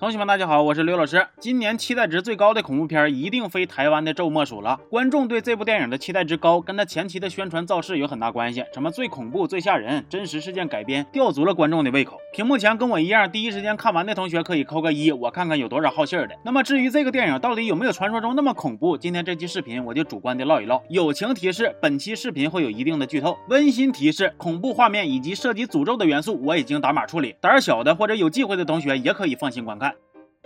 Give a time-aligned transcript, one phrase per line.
[0.00, 1.26] 同学们，大家好，我是刘老师。
[1.38, 4.80] 今年期待值最高的恐怖片，一定非台湾的《咒》莫属了。
[4.88, 8.64] 观众对这部电影的期待值高，跟他前期的宣传造势有很大关系。
[8.72, 12.18] 什么最恐怖、最吓人，真实事件改编，吊足了观众的胃口。
[12.32, 16.34] 屏幕前跟我一样第一时间看完的同学可以扣个一，我看看有多少好信儿的。
[16.46, 20.82] 那么至于这个电影到底有没有传说中那么恐怖，今天这期视频我就主观的唠一唠。
[20.88, 23.36] 友情提示：本期视频会有一定的剧透。
[23.50, 29.79] 温馨提示：恐怖画面以及涉及诅咒的元素我已经打码处理，胆小的或者有忌讳的同学也可以放心观看。
[29.80, 29.96] が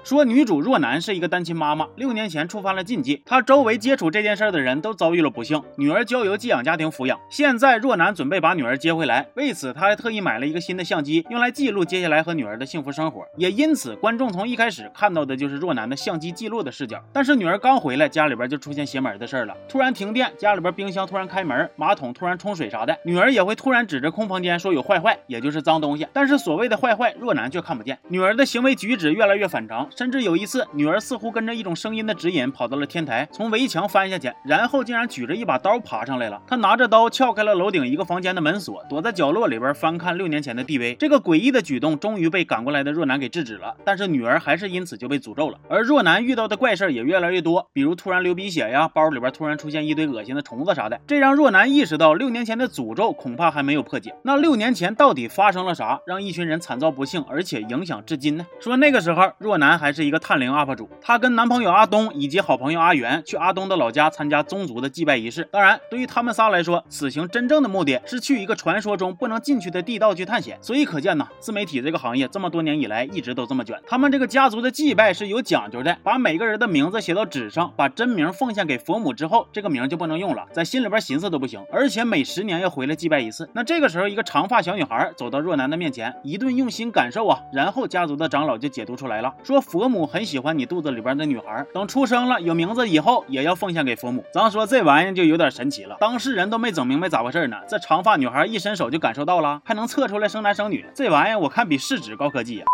[0.05, 7.19] 说女主若男是一个单亲妈妈，六年前触犯了禁忌，她周围接触这件事的人都遭遇了不幸，女儿交由寄养家庭抚养。
[7.30, 13.25] 现在若男准备把女儿接回来，为此他还特意买了一个新的相机，用来记录接下来和女儿的幸福生活。
[13.39, 17.02] 也因此，观众从一开始看到的就是若男的相机记录的视角。
[17.11, 26.07] 但是女儿刚回来，家里边就出现邪门的事儿了，突然停电，家里边冰箱突然开门，马桶突然冲水啥的，女儿也会突然指着空房间说有坏坏，也就是脏东西。
[26.13, 27.99] 但是所谓的坏坏，若男却看不见。
[28.09, 30.66] 女儿的行为举止越来越反常，甚至有一次。
[30.73, 36.41] 女儿似乎跟着一种声音的指引，跑到了天台，从围墙翻下去，然后竟然举着一把刀爬上来了。
[36.46, 40.96] 她拿着刀撬开了楼顶一个房间的门锁，躲在角落里边翻看六年前的 DV。
[40.96, 45.59] 这个诡异的举动终于被赶过来的若男给制止了，但是女儿还是因此就被诅咒了。
[45.68, 54.15] 而若男遇到的怪事也越来越多，比如突然流鼻血呀，包里边突然出现一堆恶心的虫子啥的，这让若男意识到六年前的诅咒恐怕还没有破解。
[54.23, 58.46] 那六年前到底发生了啥，让一群人惨遭不幸，而且影响至今呢？
[58.61, 60.88] 说那个时候若男还还是一个探灵 UP 主。
[61.02, 65.47] 她跟男朋友阿东以及好朋友阿元去阿东的老家参加宗族的祭拜仪式。
[65.53, 70.56] 当然，对于他们仨来说，此行真正的目的是去一个传说中不能进去的地道去探险。
[70.62, 73.78] 所以可见呢，自媒体这个行业这么多年以来一直都这么卷。
[73.87, 81.62] 他们这个家族的祭拜是有讲究的，把每个人的名字写到纸上，把真名奉献给佛母之后，这个名就不能用了，在心里边寻思都不行。
[81.71, 83.47] 而且每十年要回来祭拜一次。
[83.53, 90.94] 那这个时候，一个长发小女孩走到若男的面前，一顿用心感受啊，然后家族的长老就解读出来了，说佛母很喜欢你肚子。
[90.94, 94.25] 里边的女孩，等出生了有名字以后，也要奉献给佛母。
[94.33, 97.57] 咱说这玩意儿就有点神奇了，当事人都没整明白咋回事呢。
[97.69, 102.67] 这长发女孩一伸手就感受到了，还能测出来生男生女，这玩意儿我看比试纸高科技呀。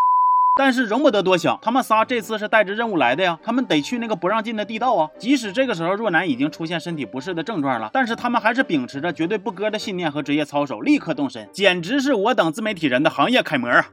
[0.54, 5.08] 但是容不得多想，他们仨这次是带着任务来的呀，他们得去那个不让进的地道啊。
[5.18, 13.86] 即使这个时候若男已经出现身体不适的症状了，但是他们还是秉持着绝对不割的信念和职业操守，立刻动身，简直是我等自媒体人的行业楷模啊！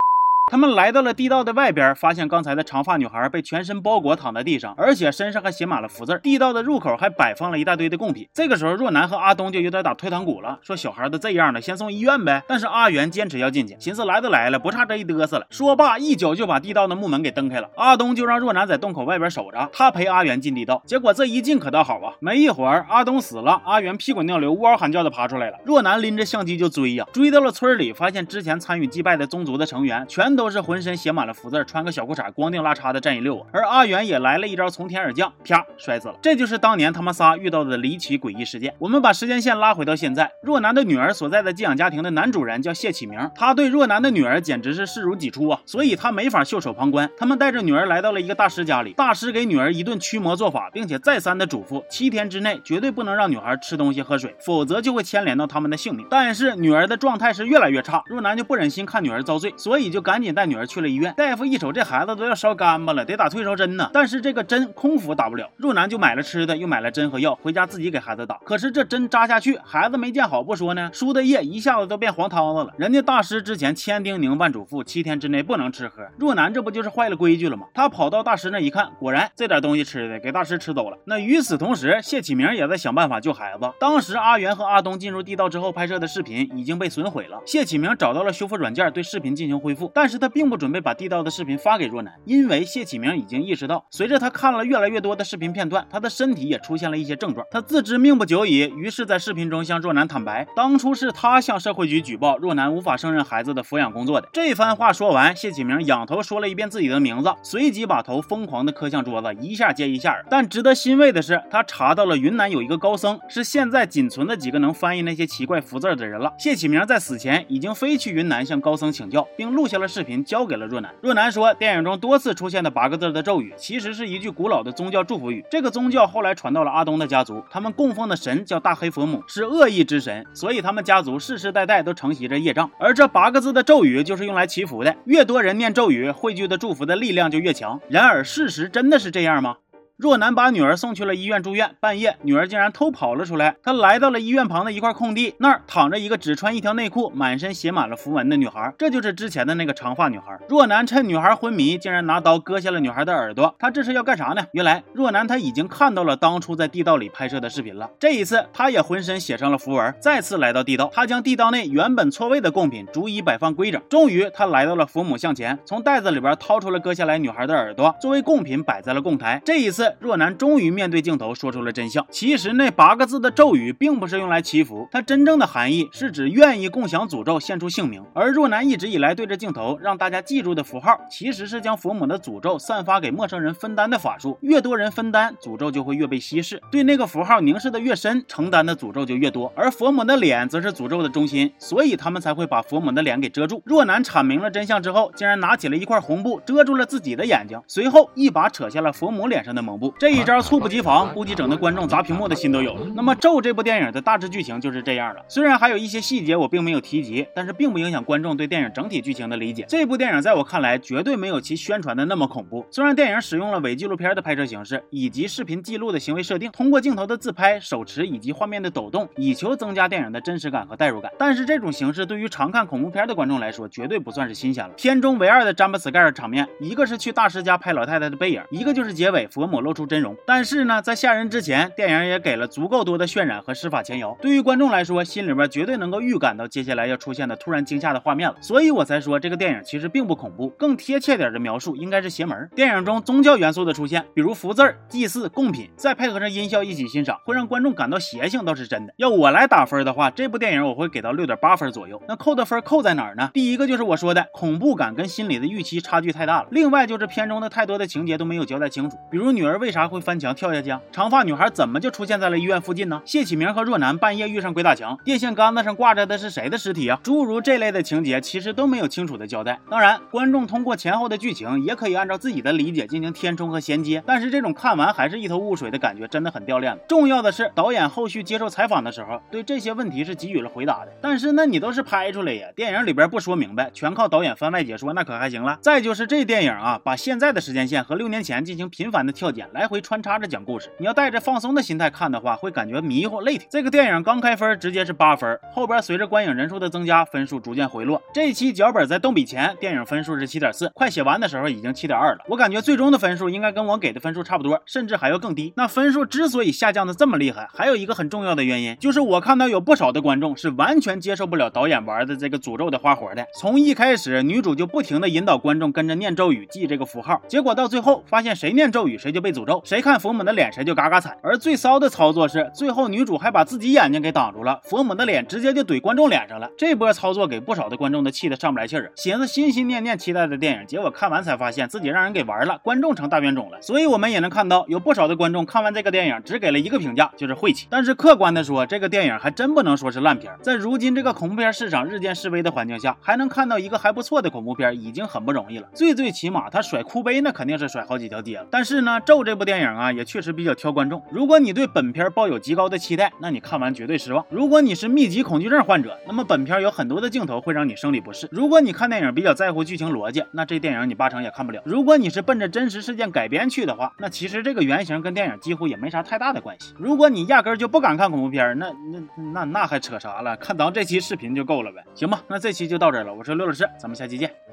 [0.49, 6.17] 他们来到了地道的外边，发现刚才的长发女孩被全身包裹躺在地上，而且身上还写满了福字。
[6.23, 8.25] 地道的入口还摆放了一大堆的贡品。
[8.33, 12.41] 这个时候，若男和阿东就有点打退堂鼓了，说小孩都这样了，先送医院呗。
[12.47, 15.45] 但是阿元坚持要进去，寻思来都来了，不差这一嘚瑟了。
[15.49, 17.69] 说罢，一脚就把地道的木门给蹬开了。
[17.75, 20.81] 阿东就让若男在洞口外边守着，他陪阿元进地道。
[20.85, 25.57] 结果这一进可倒好啊，没一会儿阿东死了，阿元屁滚尿流、呜嗷喊叫的爬出来了。
[25.65, 30.36] 若男拎着相机就追呀，追到了村里，发现之前参与祭拜的宗族的成员全。
[30.37, 33.45] 都是浑身写满了福字，穿个小裤衩，光腚拉碴的站一溜！
[33.51, 36.15] 而阿元也来了一招从天而降，啪摔死了。
[36.21, 38.73] 这就是当年他们仨遇到的离奇诡异事件。
[38.77, 47.09] 我们把时间线拉回到现在，若男的女儿所在的寄养家庭的男主人叫谢启明，他对若男的女儿简直是视如己出啊，所以他没法袖手旁观。
[47.17, 56.05] 他们带着女儿来到了一个大师家里，大师给女儿一顿驱魔做法，并且再三的嘱咐，七天之内绝对不能让女孩吃东西喝水，否则就会牵连到他们的性命。
[56.09, 60.26] 但是女儿的状态是越来越差，若男就不忍心看女儿遭罪，所以就赶紧。
[60.33, 63.89] 带女儿去了医院，大夫一瞅，这孩子都要烧干巴了，得打退烧针呢。
[63.93, 68.35] 但是这个针空腹打不了，若男就买了吃的，又买了针和药，回家自己给孩子打。
[68.43, 72.73] 可是这针扎下去，孩子没见好不说呢，输的液一下子都变黄汤子了。
[72.77, 76.03] 人家大师之前千叮咛万嘱咐，七天之内不能吃喝。
[76.19, 77.67] 若男这不就是坏了规矩了吗？
[77.73, 80.97] 他跑到大师那一看，果然这点东西吃的给大师吃走了。
[81.05, 83.71] 那与此同时，谢启明也在想办法救孩子。
[83.79, 90.16] 当时阿元和阿东进入地道之后拍摄的视频已经被损毁了，谢启明找到了修复软件，对视频进行恢复，但是。
[90.17, 97.45] 他并不准备把地道的视频发给若男，因为谢启明已经意识到，随着他看了越来越多的视频片段，他的身体也出现了一些症状。
[97.51, 104.29] 他自知命不久矣，于是，在视频中向若男坦白，当初是他向社会局举报若男无法胜任孩子的抚养工作的。
[104.31, 110.15] 这番话说完，谢启明仰头说了一遍自己的名字，随即把头疯狂地磕向桌子，一下接一下。
[110.29, 116.33] 但值得欣慰的是，他查到了云南有一个高僧，是现在仅存的几个能翻译那些奇怪福字的人了。
[116.37, 120.17] 谢启明在死前已经飞去云南向高僧请教，并录下了视频频。
[120.23, 120.93] 交给了若男。
[121.01, 125.45] 若男说，电影中多次出现的八个字的咒语，其实是一句古老的宗教祝福语。
[125.49, 132.69] 这个宗教后来传到了阿东的家族，他们供奉的神叫大黑佛母，是恶意之神，所以他们家族世世代代都承袭着业障。
[132.79, 137.79] 而这八个字的咒语就是用来祈福的，越多人念咒语，汇聚的祝福的力量就越强。
[137.89, 139.57] 然而，事实真的是这样吗？
[139.97, 143.55] 若男把女儿送去了医院住院，半夜女儿竟然偷跑了出来。
[143.63, 150.37] 他来到了医院旁的一块空地，那儿躺着一个只穿一条内裤、满身写满了符文的女孩，这就是之前的那个长发女孩。
[150.47, 153.55] 若男趁女孩昏迷，竟然拿刀割下了女孩的耳朵。
[153.57, 154.45] 他这是要干啥呢？
[154.51, 157.89] 原来若男他已经看到了当初在地道里拍摄的视频了。
[157.99, 160.91] 这一次，他也浑身写上了符文，再次来到地道。
[160.93, 163.81] 他将地道内原本错位的贡品逐一摆放规整。
[163.89, 169.41] 终于，他来到了佛母像前，从袋子里边掏出了割下来女孩的耳朵，作为贡品摆在了供台。
[169.43, 172.05] 这一次，若男终于面对镜头说出了真相。
[172.09, 178.03] 其实那八个字的咒语并不是用来祈福，它真正的含义是指愿意共享诅咒，献出性命。
[178.13, 184.37] 而若男一直以来对着镜头让大家记住的符号，其实是将佛母的诅咒散发给陌生人分担的法术。
[184.41, 186.61] 越多人分担，诅咒就会越被稀释。
[186.71, 189.51] 对那个符号凝视的越深，承担的诅咒就越多。
[189.55, 193.61] 而佛母的脸则是诅咒的中心，所以他们才会把佛母的脸给遮住。
[193.65, 199.93] 若男阐明了真相之后，竟然拿起了一块红布遮住了自己的眼睛，随后一把扯下了佛母脸上的蒙布。
[199.99, 202.87] 这一招猝不及防，估计整的观众砸屏幕的心都有了。
[202.95, 205.21] 那么《咒》这部电影的大致剧情就是这样了。
[205.27, 209.65] 虽然还有一些细节我并没有提及，但是并不影响观众对电影整体剧情的理解。
[209.67, 212.65] 这部电影在我看来绝对没有其宣传的那么恐怖。
[212.71, 221.11] 虽然电影使用了伪纪录片的拍摄形式以及视频记录的行为设定，通过镜头的自拍、手持以及画面的抖动，以求增加电影的真实感和代入感。
[221.17, 224.73] 但是这种形式对于常看恐怖片的观众来说，绝对不算是新鲜了。
[224.75, 230.15] 片中唯二的詹姆斯盖尔场面，一个是去大师家拍老太太的背影，一个就是结尾佛母露出真容。
[230.25, 234.17] 但是呢，在吓人之前，电影也给了足够多的渲染和施法前摇。
[234.21, 238.35] 对于观众来说，心里边绝对能够预感到接下来要出现的突然惊吓的画面了。
[238.39, 242.49] 所以我才说这个电影其实并不恐怖，更贴切点的描述应该是邪门。
[242.55, 248.93] 电影中宗教元素的出现，比如福字、祭祀、贡品，再配合上音效一起欣赏，会让观众感到邪性，倒是真的。
[248.95, 252.01] 要我来打分的话，这部电影我会给到六点八分左右。
[252.07, 253.29] 那扣的分扣在哪儿呢？
[253.33, 256.47] 第一个就是我说的恐怖感跟心里的预期差距太大了。
[256.51, 260.75] 另外就是片中的太多的情节都没有交代清楚，比如女儿为啥会翻墙跳下去？
[260.91, 263.01] 长发女孩怎么就出现在了医院附近呢？
[263.05, 266.99] 谢启明和若男半夜遇上鬼打墙，电线杆子上挂着的是谁的尸体啊？
[267.03, 269.59] 诸如这类的情节其实都没有清楚的交代。
[269.69, 276.81] 当然，观众通过前后的剧情也可以按照自己的理解进行填充和衔接，但是这种看完还是一头雾水的感觉真的很掉链子。
[276.87, 280.91] 重要的是，导演后续接受采访的时候对这些问题是给予了回答的。
[281.01, 285.57] 但是那你都是拍出来呀，电影里边不说明白，全靠导演番外解说，那可还行了。
[285.61, 290.69] 再就是这电影啊，把现在的时间线和六年前进行频繁的跳剪，来回穿插着讲故事。
[290.77, 293.47] 你要带着放松的心态看的话，会感觉迷糊累挺。
[293.49, 298.01] 这个电影刚开分直接是八分，后边随着观影人数的增加，分数逐渐回落。
[298.13, 302.19] 这一期脚本在动笔前，电影分数是七点四，快写完的时候已经七点二了。
[302.27, 305.53] 我感觉最终的分数应该跟我给的分数差不多，甚至还要更低。
[305.55, 313.25] 那分数之所以下降的这么厉害，还有一个很重要的原因，就是我看到有不少的观众是完全接受不了导演玩的这个诅咒的花活的。
[313.33, 321.15] 从一开始，女主就不停的引导观众跟着念咒语，记这个符号，结果到最后发现谁念咒语谁就被诅咒，谁看佛母的脸谁就嘎嘎惨。
[321.21, 326.49] 而最骚的操作是，最后女主还把自己眼睛给挡住了，佛母的脸直接就怼观众脸上了。
[326.57, 333.61] 这波操作给不少的观众都气得上不来气儿，寻思心心念念期待的电影，结果看完才发现自己让人给玩了，观众成大冤种了。
[333.61, 337.67] 所以我们也能看到，有不少的观众看完这个电影只给了一个评价，就是晦气。
[337.69, 340.33] 但是客观的说，这个电影还真不能说是烂片。
[340.41, 345.67] 在如今这个恐怖片市场日渐式微的环境下，还能看到一个还不错的恐怖片，已经很不容易了。
[345.73, 348.45] 最最起码他甩哭杯那肯定是甩好几条街了。
[348.49, 351.01] 但是呢，这部电影啊，也确实比较挑观众。
[351.11, 354.25] 如果你对本片抱有极高的期待，那你看完绝对失望。
[354.29, 358.27] 如果你是密集恐惧症患者，那么本片有很多的镜头会让你生理不适。
[358.31, 361.61] 如果你看电影比较在乎剧情逻辑，那这电影你八成也看不了。
[361.65, 366.73] 如果你是奔着真实事件改编去的话，那其实这个原型跟电影几乎也没啥太大的关系。
[366.77, 370.35] 如果你压根就不敢看恐怖片，那那那那还扯啥了？
[370.37, 371.83] 看咱这期视频就够了呗。
[371.95, 373.13] 行吧，那这期就到这儿了。
[373.13, 374.46] 我是刘老师，咱们下期见。